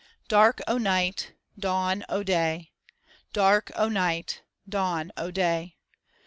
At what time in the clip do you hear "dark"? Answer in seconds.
0.27-0.61, 3.33-3.71